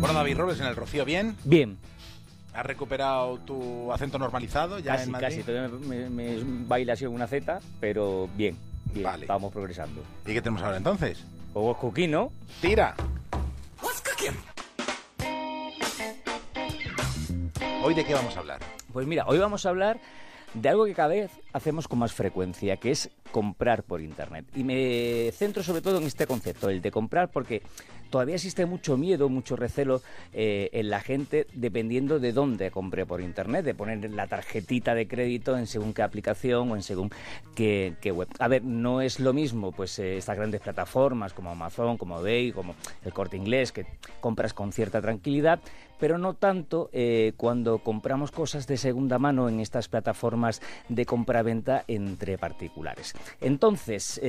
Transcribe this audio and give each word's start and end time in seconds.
Bueno, 0.00 0.14
David 0.14 0.36
Robles, 0.36 0.60
en 0.60 0.66
el 0.66 0.76
Rocío, 0.76 1.04
¿bien? 1.04 1.36
Bien. 1.44 1.76
¿Has 2.54 2.64
recuperado 2.64 3.38
tu 3.38 3.92
acento 3.92 4.18
normalizado 4.18 4.78
ya 4.78 4.92
casi, 4.92 5.04
en 5.04 5.10
Madrid? 5.12 5.26
casi. 5.26 5.42
Todavía 5.42 5.68
me, 5.68 6.08
me, 6.08 6.36
me 6.36 6.66
baila 6.66 6.92
así 6.92 7.06
una 7.06 7.26
Z, 7.26 7.60
pero 7.80 8.28
bien. 8.36 8.56
bien 8.92 9.04
Vale. 9.04 9.26
Vamos 9.26 9.52
progresando. 9.52 10.02
¿Y 10.26 10.32
qué 10.32 10.40
tenemos 10.40 10.62
ahora 10.62 10.76
entonces? 10.76 11.24
Juegos 11.52 11.76
cookie, 11.78 12.06
¿no? 12.06 12.32
¡Tira! 12.60 12.94
¿Hoy 17.82 17.94
de 17.94 18.04
qué 18.04 18.12
vamos 18.12 18.36
a 18.36 18.40
hablar? 18.40 18.60
Pues 18.92 19.06
mira, 19.06 19.24
hoy 19.26 19.38
vamos 19.38 19.64
a 19.64 19.68
hablar 19.68 20.00
de 20.52 20.68
algo 20.68 20.84
que 20.84 20.94
cada 20.94 21.08
vez 21.08 21.30
hacemos 21.52 21.86
con 21.88 22.00
más 22.00 22.12
frecuencia, 22.12 22.76
que 22.76 22.90
es 22.90 23.10
comprar 23.30 23.84
por 23.84 24.00
Internet. 24.00 24.46
Y 24.54 24.64
me 24.64 25.30
centro 25.32 25.62
sobre 25.62 25.80
todo 25.80 25.98
en 25.98 26.04
este 26.04 26.26
concepto, 26.26 26.68
el 26.70 26.82
de 26.82 26.90
comprar, 26.90 27.30
porque 27.30 27.62
todavía 28.10 28.36
existe 28.36 28.66
mucho 28.66 28.96
miedo, 28.96 29.28
mucho 29.28 29.56
recelo 29.56 30.02
eh, 30.32 30.70
en 30.72 30.90
la 30.90 31.00
gente 31.00 31.46
dependiendo 31.54 32.18
de 32.18 32.32
dónde 32.32 32.70
compré 32.70 33.06
por 33.06 33.20
Internet, 33.20 33.64
de 33.64 33.74
poner 33.74 34.10
la 34.10 34.26
tarjetita 34.26 34.94
de 34.94 35.06
crédito 35.06 35.56
en 35.56 35.66
según 35.66 35.92
qué 35.92 36.02
aplicación 36.02 36.70
o 36.70 36.76
en 36.76 36.82
según 36.82 37.10
qué, 37.54 37.96
web. 38.14 38.28
A 38.38 38.48
ver, 38.48 38.64
no 38.64 39.00
es 39.00 39.20
lo 39.20 39.32
mismo 39.32 39.72
pues 39.72 39.98
eh, 39.98 40.16
estas 40.16 40.36
grandes 40.36 40.60
plataformas 40.60 41.32
como 41.32 41.50
Amazon, 41.50 41.96
como 41.96 42.20
eBay, 42.20 42.52
como 42.52 42.74
el 43.04 43.12
Corte 43.12 43.36
Inglés, 43.36 43.72
que 43.72 43.86
compras 44.20 44.54
con 44.54 44.72
cierta 44.72 45.00
tranquilidad, 45.00 45.60
pero 45.98 46.16
no 46.16 46.34
tanto 46.34 46.90
eh, 46.92 47.32
cuando 47.36 47.78
compramos 47.78 48.30
cosas 48.30 48.66
de 48.66 48.76
segunda 48.76 49.18
mano 49.18 49.48
en 49.48 49.60
estas 49.60 49.88
plataformas 49.88 50.62
de 50.88 51.04
compra-venta 51.04 51.84
entre 51.88 52.38
particulares. 52.38 53.14
Entonces, 53.40 54.20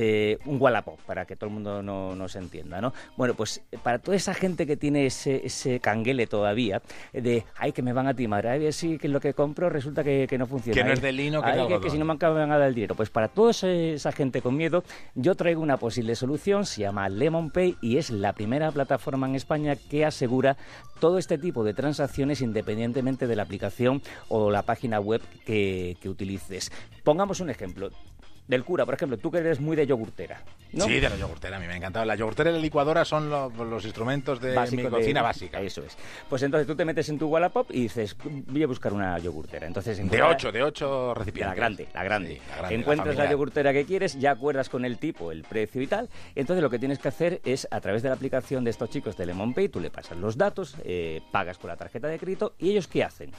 un 0.44 0.60
Wallapop, 0.60 1.00
para 1.02 1.26
que 1.26 1.36
todo 1.36 1.48
el 1.48 1.54
mundo 1.54 1.82
no, 1.82 2.14
nos 2.14 2.36
entienda, 2.36 2.80
¿no? 2.80 2.92
Bueno, 3.16 3.34
pues 3.34 3.62
para 3.82 3.98
toda 3.98 4.16
esa 4.16 4.34
gente 4.34 4.66
que 4.66 4.76
tiene 4.76 5.06
ese, 5.06 5.46
ese 5.46 5.80
canguele 5.80 6.26
todavía, 6.26 6.82
de, 7.12 7.44
ay, 7.56 7.72
que 7.72 7.82
me 7.82 7.92
van 7.92 8.06
a 8.06 8.14
timar, 8.14 8.46
ay, 8.46 8.72
sí, 8.72 8.98
que 8.98 9.08
lo 9.08 9.20
que 9.20 9.34
compro 9.34 9.70
resulta 9.70 10.02
que, 10.02 10.26
que 10.28 10.38
no 10.38 10.46
funciona. 10.46 10.74
Que 10.74 10.82
no 10.82 10.88
ay, 10.90 10.94
es 10.94 11.02
de 11.02 11.12
lino, 11.12 11.42
que 11.42 11.48
ay, 11.48 11.80
que, 11.80 11.90
si 11.90 11.98
no 11.98 12.04
me 12.04 12.14
acaban 12.14 12.50
a 12.50 12.58
dar 12.58 12.68
el 12.68 12.74
dinero. 12.74 12.94
Pues 12.94 13.10
para 13.10 13.28
toda 13.28 13.52
esa 13.52 14.12
gente 14.12 14.42
con 14.42 14.56
miedo, 14.56 14.82
yo 15.14 15.34
traigo 15.34 15.62
una 15.62 15.76
posible 15.76 16.14
solución, 16.14 16.66
se 16.66 16.82
llama 16.82 17.08
Lemon 17.08 17.50
Pay 17.50 17.76
y 17.80 17.98
es 17.98 18.10
la 18.10 18.32
primera 18.32 18.72
plataforma 18.72 19.28
en 19.28 19.36
España 19.36 19.76
que 19.76 20.04
asegura 20.04 20.56
todo 20.98 21.18
este 21.18 21.38
tipo 21.38 21.64
de 21.64 21.74
transacciones 21.74 22.40
independientemente 22.40 23.26
de 23.26 23.36
la 23.36 23.44
aplicación 23.44 24.02
o 24.28 24.50
la 24.50 24.62
página 24.62 25.00
web 25.00 25.22
que, 25.44 25.96
que 26.00 26.08
utilices. 26.08 26.72
Pongamos 27.04 27.40
un 27.40 27.50
ejemplo. 27.50 27.90
Del 28.48 28.64
cura, 28.64 28.84
por 28.84 28.94
ejemplo, 28.94 29.16
tú 29.16 29.30
que 29.30 29.38
eres 29.38 29.60
muy 29.60 29.76
de 29.76 29.86
yogurtera, 29.86 30.42
¿no? 30.72 30.84
Sí, 30.86 31.00
de 31.00 31.08
la 31.08 31.16
yogurtera, 31.16 31.56
a 31.56 31.60
mí 31.60 31.66
me 31.66 31.72
ha 31.74 31.76
encantado. 31.76 32.04
La 32.04 32.14
yogurtera 32.14 32.50
y 32.50 32.54
la 32.54 32.58
licuadora 32.58 33.04
son 33.04 33.28
lo- 33.30 33.50
los 33.64 33.84
instrumentos 33.84 34.40
de 34.40 34.54
Básico 34.54 34.76
mi 34.76 34.82
de- 34.84 34.90
cocina 34.90 35.22
básica. 35.22 35.60
Eso 35.60 35.82
es. 35.84 35.96
Pues 36.28 36.42
entonces 36.42 36.66
tú 36.66 36.74
te 36.76 36.84
metes 36.84 37.08
en 37.08 37.18
tu 37.18 37.26
Wallapop 37.28 37.70
y 37.70 37.82
dices, 37.82 38.16
voy 38.24 38.62
a 38.62 38.66
buscar 38.66 38.92
una 38.92 39.18
yogurtera. 39.18 39.66
Entonces 39.66 39.98
De 40.10 40.22
ocho, 40.22 40.52
de 40.52 40.62
ocho 40.62 41.08
de 41.08 41.14
recipientes. 41.14 41.48
la 41.50 41.54
grande, 41.54 41.88
la 41.94 42.04
grande. 42.04 42.28
Sí, 42.34 42.40
la 42.48 42.56
grande, 42.56 42.74
la 42.76 42.80
Encuentras 42.80 43.16
la, 43.16 43.30
yogurtera 43.30 43.72
que 43.72 43.84
quieres, 43.84 44.18
ya 44.18 44.32
acuerdas 44.32 44.68
con 44.68 44.84
el 44.84 44.98
tipo, 44.98 45.32
el 45.32 45.42
precio 45.44 45.82
y 45.82 45.86
tal. 45.86 46.08
Entonces 46.34 46.62
lo 46.62 46.70
que 46.70 46.78
tienes 46.78 46.98
que 46.98 47.08
hacer 47.08 47.40
es, 47.44 47.66
a 47.70 47.80
través 47.80 48.02
de 48.02 48.08
la 48.08 48.14
aplicación 48.14 48.64
de 48.64 48.70
estos 48.70 48.90
chicos 48.90 49.16
de 49.16 49.26
Lemon 49.26 49.54
Pay, 49.54 49.68
tú 49.68 49.80
le 49.80 49.90
pasas 49.90 50.18
los 50.18 50.36
datos, 50.36 50.76
eh, 50.84 51.20
pagas 51.32 51.58
con 51.58 51.68
la 51.68 51.76
tarjeta 51.76 52.08
de 52.08 52.18
crédito 52.18 52.54
y 52.58 52.70
ellos 52.70 52.86
¿qué 52.88 53.04
hacen? 53.04 53.32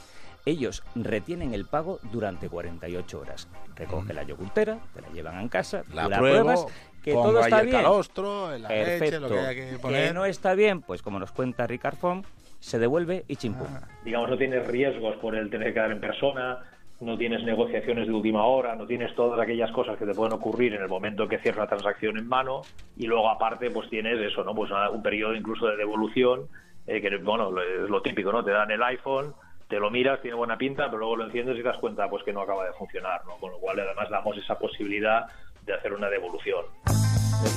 Ellos 0.44 0.82
retienen 0.96 1.54
el 1.54 1.66
pago 1.66 2.00
durante 2.10 2.48
48 2.48 3.20
horas. 3.20 3.46
Recoge 3.76 4.12
la 4.12 4.24
yogurtera, 4.24 4.78
te 4.92 5.00
la 5.00 5.08
llevan 5.10 5.38
a 5.38 5.48
casa, 5.48 5.84
La 5.94 6.02
tú 6.04 6.10
la 6.10 6.18
pruebo, 6.18 6.44
pruebas, 6.44 6.66
que 7.02 7.12
pongo 7.12 7.28
todo 7.28 7.38
ahí 7.38 7.44
está 7.44 7.60
el 7.60 7.66
bien. 7.66 7.82
calostro, 7.82 8.50
la 8.58 8.68
leche, 8.68 8.84
Perfecto. 8.98 9.20
lo 9.20 9.28
que 9.28 9.38
haya 9.40 9.54
que 9.70 9.78
poner. 9.78 10.14
no 10.14 10.24
está 10.24 10.54
bien, 10.54 10.82
pues 10.82 11.02
como 11.02 11.18
nos 11.18 11.32
cuenta 11.32 11.66
Ricard 11.66 11.96
Font, 11.96 12.26
se 12.60 12.78
devuelve 12.78 13.24
y 13.28 13.36
chimpum. 13.36 13.66
Ah. 13.70 13.88
digamos, 14.04 14.30
no 14.30 14.38
tienes 14.38 14.66
riesgos 14.66 15.16
por 15.16 15.34
el 15.34 15.50
tener 15.50 15.74
que 15.74 15.80
dar 15.80 15.90
en 15.90 16.00
persona, 16.00 16.58
no 17.00 17.18
tienes 17.18 17.42
negociaciones 17.42 18.06
de 18.06 18.12
última 18.12 18.44
hora, 18.46 18.76
no 18.76 18.86
tienes 18.86 19.12
todas 19.16 19.40
aquellas 19.40 19.72
cosas 19.72 19.98
que 19.98 20.06
te 20.06 20.14
pueden 20.14 20.32
ocurrir 20.34 20.72
en 20.74 20.82
el 20.82 20.88
momento 20.88 21.26
que 21.26 21.38
cierras 21.38 21.64
la 21.64 21.76
transacción 21.76 22.16
en 22.16 22.28
mano 22.28 22.62
y 22.96 23.06
luego 23.06 23.28
aparte 23.28 23.70
pues 23.72 23.90
tienes 23.90 24.20
eso, 24.20 24.44
¿no? 24.44 24.54
Pues 24.54 24.70
una- 24.70 24.90
un 24.90 25.02
periodo 25.02 25.34
incluso 25.34 25.66
de 25.66 25.76
devolución 25.76 26.46
eh, 26.86 27.00
que 27.00 27.16
bueno, 27.18 27.50
lo- 27.50 27.62
es 27.62 27.90
lo 27.90 28.02
típico, 28.02 28.30
¿no? 28.30 28.44
Te 28.44 28.52
dan 28.52 28.70
el 28.70 28.82
iPhone, 28.84 29.34
te 29.68 29.78
lo 29.80 29.90
miras, 29.90 30.20
tiene 30.20 30.36
buena 30.36 30.56
pinta, 30.58 30.84
pero 30.86 30.98
luego 30.98 31.16
lo 31.16 31.24
enciendes 31.24 31.56
y 31.56 31.62
te 31.62 31.68
das 31.68 31.78
cuenta 31.78 32.08
pues 32.08 32.22
que 32.24 32.32
no 32.32 32.42
acaba 32.42 32.66
de 32.66 32.72
funcionar, 32.74 33.22
¿no? 33.26 33.34
Con 33.38 33.50
lo 33.50 33.58
cual 33.58 33.80
además 33.80 34.08
damos 34.10 34.36
esa 34.38 34.56
posibilidad 34.58 35.26
de 35.64 35.74
hacer 35.74 35.92
una 35.92 36.08
devolución. 36.08 36.64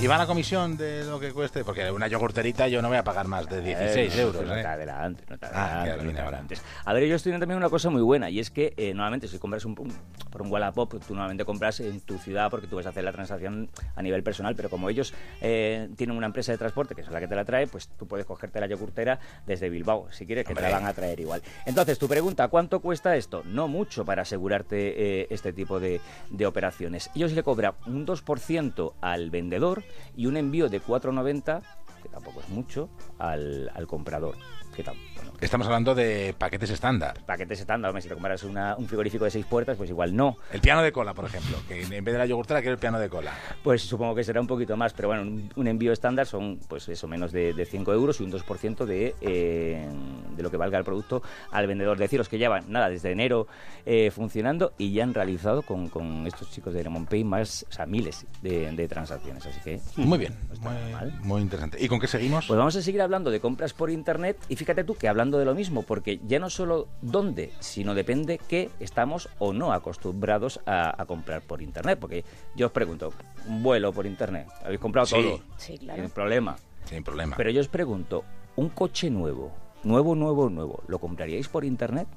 ¿Y 0.01 0.07
va 0.07 0.17
la 0.17 0.27
comisión 0.27 0.77
de 0.77 1.03
lo 1.05 1.19
que 1.19 1.31
cueste? 1.31 1.63
Porque 1.63 1.89
una 1.89 2.07
yogurterita 2.07 2.67
yo 2.67 2.81
no 2.81 2.89
voy 2.89 2.97
a 2.97 3.03
pagar 3.03 3.27
más 3.27 3.47
de 3.49 3.61
16 3.61 4.13
Eh, 4.13 4.17
no, 4.17 4.21
euros. 4.23 4.45
No 4.45 4.55
¿eh? 4.55 4.61
te 4.61 4.67
adelantes, 4.67 5.29
no 5.29 5.37
te 5.37 5.45
Ah, 5.47 5.49
adelantes, 5.81 5.83
claro, 5.83 5.95
no 5.95 5.97
te 5.97 6.03
viene 6.03 6.19
ahora. 6.19 6.29
adelantes. 6.37 6.61
A 6.83 6.93
ver, 6.93 7.03
ellos 7.03 7.23
tienen 7.23 7.39
también 7.39 7.57
una 7.57 7.69
cosa 7.69 7.89
muy 7.89 8.01
buena 8.01 8.29
y 8.29 8.39
es 8.39 8.51
que 8.51 8.73
eh, 8.77 8.93
normalmente 8.93 9.27
si 9.27 9.39
compras 9.39 9.63
un, 9.65 9.73
por 9.73 10.41
un 10.41 10.51
Wallapop, 10.51 10.91
tú 11.07 11.13
normalmente 11.13 11.45
compras 11.45 11.79
en 11.79 12.01
tu 12.01 12.17
ciudad 12.17 12.51
porque 12.51 12.67
tú 12.67 12.75
vas 12.75 12.85
a 12.85 12.89
hacer 12.89 13.03
la 13.03 13.13
transacción 13.13 13.69
a 13.95 14.01
nivel 14.01 14.21
personal, 14.21 14.53
pero 14.55 14.69
como 14.69 14.89
ellos 14.89 15.13
eh, 15.41 15.87
tienen 15.95 16.17
una 16.17 16.27
empresa 16.27 16.51
de 16.51 16.57
transporte 16.57 16.93
que 16.93 17.01
es 17.01 17.09
la 17.09 17.19
que 17.19 17.27
te 17.27 17.35
la 17.35 17.45
trae, 17.45 17.65
pues 17.67 17.87
tú 17.97 18.05
puedes 18.07 18.25
cogerte 18.25 18.59
la 18.59 18.67
yogurtera 18.67 19.19
desde 19.47 19.69
Bilbao, 19.69 20.07
si 20.11 20.25
quieres, 20.25 20.45
que 20.45 20.53
te 20.53 20.61
la 20.61 20.69
van 20.71 20.85
a 20.85 20.93
traer 20.93 21.19
igual. 21.19 21.41
Entonces, 21.65 21.97
tu 21.97 22.07
pregunta, 22.07 22.47
¿cuánto 22.49 22.79
cuesta 22.81 23.15
esto? 23.15 23.43
No 23.45 23.67
mucho 23.67 24.03
para 24.05 24.23
asegurarte 24.23 25.33
este 25.33 25.53
tipo 25.53 25.79
de, 25.79 26.01
de 26.29 26.45
operaciones. 26.45 27.09
Ellos 27.15 27.31
le 27.31 27.43
cobran 27.43 27.73
un 27.87 28.05
2% 28.05 28.93
al 29.01 29.29
vendedor 29.31 29.74
y 30.15 30.27
un 30.27 30.37
envío 30.37 30.69
de 30.69 30.81
4,90 30.81 31.61
que 32.05 32.09
tampoco 32.09 32.39
es 32.39 32.49
mucho, 32.49 32.89
al, 33.17 33.71
comprador. 33.87 34.35
Que 34.75 34.83
bueno, 34.83 35.31
Estamos 35.41 35.67
hablando 35.67 35.95
de 35.95 36.33
paquetes 36.37 36.69
estándar. 36.69 37.19
paquetes 37.25 37.59
estándar, 37.59 37.89
hombre, 37.89 38.01
si 38.01 38.07
te 38.09 38.13
compras 38.13 38.43
una- 38.43 38.75
un 38.75 38.87
frigorífico 38.87 39.25
de 39.25 39.31
seis 39.31 39.45
puertas, 39.45 39.77
pues 39.77 39.89
igual 39.89 40.15
no. 40.15 40.37
El 40.51 40.61
piano 40.61 40.81
de 40.81 40.91
cola, 40.91 41.13
por 41.13 41.25
ejemplo, 41.25 41.57
que 41.67 41.81
en 41.83 41.89
vez 42.03 42.13
de 42.13 42.17
la 42.17 42.25
yogurtera 42.25 42.59
quiero 42.61 42.73
el 42.73 42.79
piano 42.79 42.99
de 42.99 43.09
cola. 43.09 43.31
Pues 43.63 43.81
supongo 43.83 44.15
que 44.15 44.23
será 44.23 44.41
un 44.41 44.47
poquito 44.47 44.75
más, 44.77 44.93
pero 44.93 45.07
bueno, 45.09 45.23
un, 45.23 45.49
un 45.55 45.67
envío 45.67 45.91
estándar 45.93 46.25
son, 46.25 46.59
pues 46.67 46.87
eso, 46.89 47.07
menos 47.07 47.31
de, 47.31 47.53
de 47.53 47.65
5 47.65 47.93
euros 47.93 48.19
y 48.19 48.23
un 48.23 48.31
2% 48.31 48.85
de, 48.85 49.15
eh, 49.21 49.87
de 50.35 50.43
lo 50.43 50.51
que 50.51 50.57
valga 50.57 50.77
el 50.77 50.83
producto 50.83 51.21
al 51.51 51.67
vendedor. 51.67 51.97
Deciros 51.97 52.27
que 52.29 52.37
llevan, 52.37 52.65
nada, 52.71 52.89
desde 52.89 53.11
enero 53.11 53.47
eh, 53.85 54.11
funcionando 54.11 54.73
y 54.77 54.93
ya 54.93 55.03
han 55.03 55.13
realizado 55.13 55.61
con, 55.61 55.89
con 55.89 56.25
estos 56.27 56.49
chicos 56.51 56.73
de 56.73 56.83
Lemon 56.83 57.05
Pay 57.05 57.23
más, 57.23 57.65
o 57.69 57.71
sea, 57.73 57.85
miles 57.85 58.25
de, 58.41 58.71
de 58.71 58.87
transacciones, 58.87 59.45
así 59.45 59.59
que... 59.63 59.79
Muy 59.97 60.17
bien, 60.17 60.35
muy, 60.61 60.73
muy 61.21 61.41
interesante. 61.41 61.77
¿Y 61.83 61.87
con 61.87 61.99
qué 61.99 62.07
seguimos? 62.07 62.45
Pues 62.47 62.57
vamos 62.57 62.75
a 62.75 62.81
seguir 62.81 63.01
hablando 63.01 63.29
de 63.31 63.39
compras 63.39 63.73
por 63.73 63.89
internet 63.89 64.37
y 64.49 64.55
fíjate 64.55 64.64
tú 64.85 64.95
que 64.95 65.07
hablando 65.07 65.37
de 65.37 65.45
lo 65.45 65.53
mismo, 65.53 65.83
porque 65.83 66.19
ya 66.25 66.39
no 66.39 66.49
solo 66.49 66.87
dónde, 67.01 67.51
sino 67.59 67.93
depende 67.93 68.37
que 68.39 68.69
estamos 68.79 69.29
o 69.37 69.53
no 69.53 69.71
acostumbrados 69.73 70.59
a, 70.65 70.99
a 71.01 71.05
comprar 71.05 71.41
por 71.41 71.61
internet. 71.61 71.99
Porque 71.99 72.23
yo 72.55 72.67
os 72.67 72.71
pregunto, 72.71 73.13
un 73.47 73.61
vuelo 73.61 73.93
por 73.93 74.05
internet, 74.07 74.47
habéis 74.63 74.79
comprado 74.79 75.05
Sí. 75.05 75.15
todo, 75.15 75.39
Sí, 75.57 75.77
claro. 75.77 76.01
sin 76.01 76.11
problema. 76.11 76.55
Sin 76.85 77.03
problema. 77.03 77.35
Pero 77.35 77.51
yo 77.51 77.61
os 77.61 77.67
pregunto, 77.67 78.23
un 78.55 78.69
coche 78.69 79.09
nuevo, 79.09 79.51
nuevo, 79.83 80.15
nuevo, 80.15 80.49
nuevo, 80.49 80.83
¿lo 80.87 80.97
compraríais 80.99 81.47
por 81.47 81.65
internet? 81.65 82.07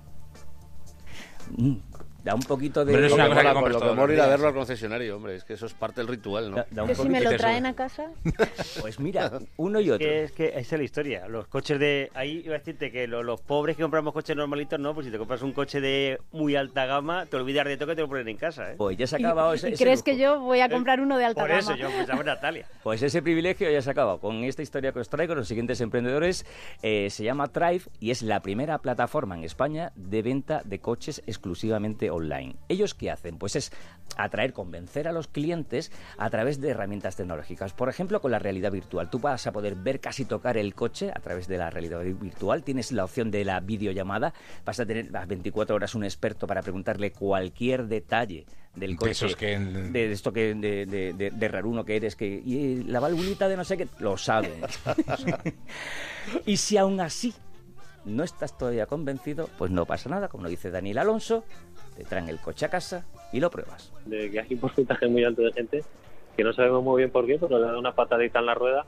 Da 2.24 2.34
un 2.34 2.40
poquito 2.42 2.84
de... 2.84 2.92
Pero 2.92 3.06
es 3.06 3.10
Lo 3.10 3.14
una 3.16 3.24
que 3.24 3.30
cosa 3.30 3.42
que 3.42 3.52
compras 3.54 3.72
lo 3.74 3.80
que 3.80 3.94
mola 3.94 4.12
ir 4.12 4.20
a 4.20 4.26
verlo 4.26 4.48
al 4.48 4.54
concesionario, 4.54 5.16
hombre, 5.16 5.36
es 5.36 5.44
que 5.44 5.52
eso 5.54 5.66
es 5.66 5.74
parte 5.74 6.00
del 6.00 6.08
ritual, 6.08 6.50
¿no? 6.50 6.56
da- 6.56 6.66
da 6.70 6.82
un 6.82 6.88
Que 6.88 6.94
si 6.96 7.08
me 7.08 7.20
lo 7.20 7.36
traen 7.36 7.64
a 7.64 7.74
casa, 7.74 8.10
Pues 8.80 8.98
mira, 8.98 9.30
uno 9.56 9.80
y 9.80 9.90
otro. 9.90 10.04
Que 10.06 10.24
es 10.24 10.32
que 10.32 10.48
esa 10.48 10.58
es 10.58 10.72
la 10.78 10.82
historia. 10.82 11.28
Los 11.28 11.46
coches 11.46 11.78
de. 11.78 12.10
Ahí 12.14 12.42
iba 12.44 12.56
a 12.56 12.58
decirte 12.58 12.90
que 12.90 13.06
lo- 13.06 13.22
los, 13.22 13.40
pobres 13.40 13.76
que 13.76 13.82
compramos 13.82 14.12
coches 14.12 14.34
normalitos, 14.36 14.78
no, 14.80 14.94
pues 14.94 15.06
si 15.06 15.12
te 15.12 15.18
compras 15.18 15.42
un 15.42 15.52
coche 15.52 15.80
de 15.80 16.18
muy 16.32 16.56
alta 16.56 16.86
gama, 16.86 17.24
te 17.26 17.36
olvidas 17.36 17.64
de 17.66 17.76
todo 17.76 17.88
que 17.90 17.94
te 17.94 18.00
lo 18.02 18.08
ponen 18.08 18.28
en 18.28 18.36
casa, 18.36 18.72
¿eh? 18.72 18.74
Pues 18.76 18.96
ya 18.98 19.06
se 19.06 19.14
ha 19.16 19.18
acabado 19.20 19.54
y 19.54 19.58
ese, 19.58 19.68
ese 19.68 19.84
crees 19.84 20.00
lujo. 20.00 20.04
que 20.06 20.16
yo 20.18 20.40
voy 20.40 20.60
a 20.60 20.68
comprar 20.68 21.00
uno 21.00 21.16
de 21.18 21.24
alta 21.24 21.40
Por 21.42 21.48
gama. 21.50 21.60
eso 21.60 21.76
yo 21.76 21.88
pensaba 21.88 22.20
en 22.20 22.26
Natalia. 22.26 22.66
Pues 22.82 23.00
ese 23.02 23.22
privilegio 23.22 23.70
ya 23.70 23.80
se 23.80 23.90
acaba. 23.90 24.18
Con 24.18 24.42
esta 24.44 24.62
historia 24.62 24.90
que 24.92 24.98
os 24.98 25.08
traigo, 25.08 25.36
los 25.36 25.46
siguientes 25.46 25.80
emprendedores 25.80 26.44
eh, 26.82 27.10
se 27.10 27.22
llama 27.22 27.46
Thrive 27.46 27.82
y 28.00 28.10
es 28.10 28.22
la 28.22 28.40
primera 28.40 28.78
plataforma 28.78 29.36
en 29.36 29.44
España 29.44 29.92
de 29.94 30.22
venta 30.22 30.62
de 30.64 30.80
coches 30.80 31.22
exclusivamente 31.26 32.07
online. 32.10 32.56
¿Ellos 32.68 32.94
qué 32.94 33.10
hacen? 33.10 33.38
Pues 33.38 33.56
es 33.56 33.72
atraer, 34.16 34.52
convencer 34.52 35.06
a 35.06 35.12
los 35.12 35.28
clientes 35.28 35.92
a 36.16 36.30
través 36.30 36.60
de 36.60 36.70
herramientas 36.70 37.16
tecnológicas. 37.16 37.72
Por 37.72 37.88
ejemplo, 37.88 38.20
con 38.20 38.30
la 38.30 38.38
realidad 38.38 38.72
virtual. 38.72 39.10
Tú 39.10 39.18
vas 39.18 39.46
a 39.46 39.52
poder 39.52 39.74
ver 39.74 40.00
casi 40.00 40.24
tocar 40.24 40.56
el 40.56 40.74
coche 40.74 41.10
a 41.14 41.20
través 41.20 41.46
de 41.46 41.58
la 41.58 41.70
realidad 41.70 42.00
virtual. 42.02 42.62
Tienes 42.64 42.90
la 42.92 43.04
opción 43.04 43.30
de 43.30 43.44
la 43.44 43.60
videollamada. 43.60 44.32
Vas 44.64 44.80
a 44.80 44.86
tener 44.86 45.10
las 45.10 45.28
24 45.28 45.76
horas 45.76 45.94
un 45.94 46.04
experto 46.04 46.46
para 46.46 46.62
preguntarle 46.62 47.12
cualquier 47.12 47.86
detalle 47.86 48.46
del 48.74 48.92
De 48.92 48.96
coche. 48.96 49.10
esos 49.12 49.36
que- 49.36 49.58
de 49.58 50.12
esto 50.12 50.32
que 50.32 50.54
de, 50.54 50.86
de, 50.86 51.12
de- 51.12 51.30
de 51.30 51.48
raruno 51.48 51.84
que 51.84 51.96
eres 51.96 52.14
que 52.16 52.26
y 52.26 52.84
la 52.84 53.00
valvulita 53.00 53.48
de 53.48 53.56
no 53.56 53.64
sé 53.64 53.76
qué 53.76 53.88
lo 53.98 54.16
saben 54.16 54.52
y 56.46 56.56
si 56.58 56.76
aún 56.76 57.00
así 57.00 57.34
no 58.04 58.22
estás 58.22 58.56
todavía 58.56 58.86
convencido 58.86 59.48
pues 59.58 59.70
no 59.70 59.84
pasa 59.86 60.08
nada 60.08 60.28
como 60.28 60.44
lo 60.44 60.50
dice 60.50 60.70
Daniel 60.70 60.98
Alonso 60.98 61.44
te 61.98 62.04
traen 62.04 62.28
el 62.28 62.38
coche 62.38 62.64
a 62.64 62.70
casa 62.70 63.04
y 63.32 63.40
lo 63.40 63.50
pruebas 63.50 63.92
de 64.06 64.30
que 64.30 64.40
hay 64.40 64.54
un 64.54 64.60
porcentaje 64.60 65.08
muy 65.08 65.24
alto 65.24 65.42
de 65.42 65.52
gente 65.52 65.84
que 66.36 66.44
no 66.44 66.52
sabemos 66.52 66.84
muy 66.84 67.02
bien 67.02 67.10
por 67.10 67.26
qué, 67.26 67.36
pero 67.36 67.58
le 67.58 67.66
da 67.66 67.76
una 67.76 67.92
patadita 67.92 68.38
en 68.38 68.46
la 68.46 68.54
rueda 68.54 68.86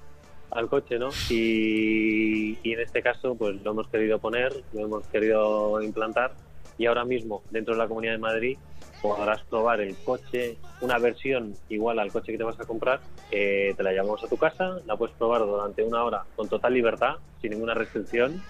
al 0.52 0.68
coche, 0.68 1.00
¿no? 1.00 1.08
Y, 1.28 2.56
y 2.62 2.72
en 2.72 2.80
este 2.80 3.02
caso, 3.02 3.34
pues 3.34 3.60
lo 3.62 3.72
hemos 3.72 3.88
querido 3.88 4.20
poner, 4.20 4.52
lo 4.72 4.80
hemos 4.82 5.06
querido 5.08 5.82
implantar 5.82 6.32
y 6.78 6.86
ahora 6.86 7.04
mismo 7.04 7.42
dentro 7.50 7.74
de 7.74 7.78
la 7.78 7.88
Comunidad 7.88 8.12
de 8.12 8.18
Madrid 8.18 8.58
podrás 9.02 9.42
probar 9.42 9.80
el 9.80 9.96
coche, 9.96 10.58
una 10.80 10.98
versión 10.98 11.54
igual 11.68 11.98
al 11.98 12.12
coche 12.12 12.30
que 12.30 12.38
te 12.38 12.44
vas 12.44 12.60
a 12.60 12.64
comprar, 12.64 13.00
eh, 13.32 13.74
te 13.76 13.82
la 13.82 13.90
llevamos 13.90 14.22
a 14.22 14.28
tu 14.28 14.36
casa, 14.36 14.78
la 14.86 14.96
puedes 14.96 15.16
probar 15.16 15.40
durante 15.40 15.82
una 15.82 16.04
hora 16.04 16.24
con 16.36 16.48
total 16.48 16.74
libertad, 16.74 17.16
sin 17.40 17.50
ninguna 17.50 17.74
restricción 17.74 18.40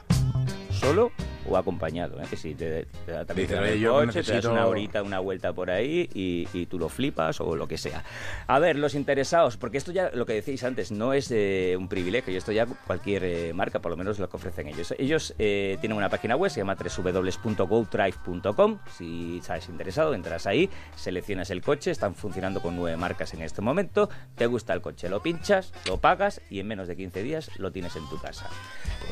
solo 0.80 1.12
o 1.48 1.56
acompañado. 1.56 2.20
¿eh? 2.20 2.24
Que 2.28 2.36
si 2.36 2.54
te, 2.54 2.86
te 3.06 3.12
da 3.12 3.24
también 3.24 3.48
Dice, 3.48 3.58
el 3.58 3.64
"Oye, 3.64 3.80
yo 3.80 3.92
coche, 3.94 4.12
te 4.12 4.18
das 4.18 4.28
necesito- 4.28 4.52
una 4.52 4.66
horita, 4.66 5.02
una 5.02 5.18
vuelta 5.20 5.52
por 5.52 5.70
ahí 5.70 6.08
y, 6.14 6.46
y 6.52 6.66
tú 6.66 6.78
lo 6.78 6.88
flipas 6.88 7.40
o 7.40 7.56
lo 7.56 7.66
que 7.66 7.78
sea. 7.78 8.04
A 8.46 8.58
ver, 8.58 8.76
los 8.76 8.94
interesados, 8.94 9.56
porque 9.56 9.78
esto 9.78 9.92
ya, 9.92 10.10
lo 10.14 10.26
que 10.26 10.34
decíais 10.34 10.62
antes, 10.64 10.92
no 10.92 11.12
es 11.12 11.30
eh, 11.30 11.76
un 11.78 11.88
privilegio, 11.88 12.36
esto 12.36 12.52
ya 12.52 12.66
cualquier 12.66 13.24
eh, 13.24 13.52
marca, 13.52 13.80
por 13.80 13.90
lo 13.90 13.96
menos 13.96 14.18
lo 14.18 14.28
que 14.28 14.36
ofrecen 14.36 14.68
ellos. 14.68 14.94
Ellos 14.98 15.34
tienen 15.36 15.92
una 15.92 16.08
página 16.08 16.36
web, 16.36 16.50
se 16.50 16.60
llama 16.60 16.76
www.godrive.com. 16.76 18.78
Si 18.96 19.38
estás 19.38 19.68
interesado, 19.68 20.14
entras 20.14 20.46
ahí, 20.46 20.70
seleccionas 20.96 21.50
el 21.50 21.62
coche, 21.62 21.90
están 21.90 22.14
funcionando 22.14 22.60
con 22.60 22.76
nueve 22.76 22.96
marcas 22.96 23.34
en 23.34 23.42
este 23.42 23.60
momento, 23.62 24.08
te 24.36 24.46
gusta 24.46 24.72
el 24.74 24.80
coche, 24.80 25.08
lo 25.08 25.22
pinchas, 25.22 25.72
lo 25.86 25.98
pagas 25.98 26.40
y 26.50 26.60
en 26.60 26.68
menos 26.68 26.88
de 26.88 26.96
15 26.96 27.22
días 27.22 27.50
lo 27.58 27.72
tienes 27.72 27.96
en 27.96 28.08
tu 28.08 28.18
casa. 28.20 28.48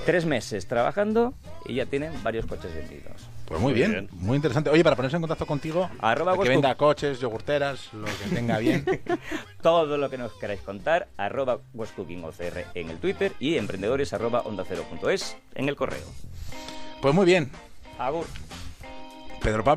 Tres 0.05 0.25
meses 0.25 0.67
trabajando 0.67 1.35
y 1.67 1.75
ya 1.75 1.87
tienen 1.87 2.13
varios 2.23 2.47
coches 2.47 2.75
vendidos. 2.75 3.29
Pues 3.47 3.61
muy 3.61 3.73
bien, 3.73 3.91
bien. 3.91 4.09
muy 4.13 4.37
interesante. 4.37 4.69
Oye, 4.69 4.85
para 4.85 4.95
ponerse 4.95 5.17
en 5.17 5.23
contacto 5.23 5.47
contigo, 5.47 5.89
Arroba 6.01 6.37
que 6.39 6.49
venda 6.51 6.75
coches, 6.75 7.19
yogurteras, 7.19 7.93
lo 7.95 8.05
que 8.05 8.35
tenga 8.35 8.59
bien. 8.59 8.85
Todo 9.63 9.97
lo 9.97 10.11
que 10.11 10.19
nos 10.19 10.33
queráis 10.35 10.61
contar, 10.61 11.09
arroba 11.17 11.59
westcookingocr 11.73 12.67
en 12.75 12.91
el 12.91 12.99
Twitter 12.99 13.33
y 13.41 13.57
emprendedores 13.57 14.13
arroba 14.13 14.41
onda 14.41 14.65
cero 14.69 14.85
punto 14.89 15.09
es 15.09 15.37
en 15.55 15.69
el 15.69 15.77
correo. 15.77 16.05
Pues 17.01 17.15
muy 17.15 17.25
bien. 17.25 17.51
Agur. 17.99 18.27
Pedro 19.43 19.65
Pablo. 19.65 19.67